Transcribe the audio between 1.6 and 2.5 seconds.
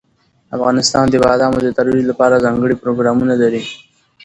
د ترویج لپاره